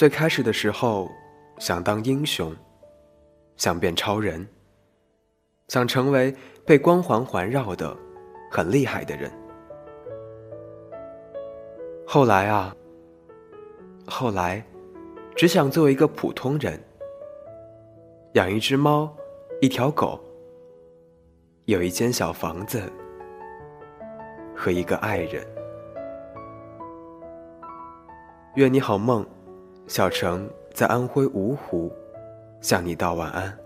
[0.00, 1.10] 最开始的时候，
[1.58, 2.56] 想当英雄，
[3.58, 4.48] 想变超人，
[5.68, 6.34] 想成为
[6.64, 7.94] 被光环环绕的
[8.50, 9.30] 很厉害的人。
[12.06, 12.74] 后来啊，
[14.06, 14.64] 后来，
[15.36, 16.82] 只想做一个普通人，
[18.32, 19.14] 养一只猫，
[19.60, 20.18] 一条狗，
[21.66, 22.90] 有一间小房子
[24.56, 25.46] 和一个爱人。
[28.54, 29.22] 愿你好梦。
[29.90, 31.90] 小城在安徽芜湖，
[32.60, 33.58] 向你道晚安。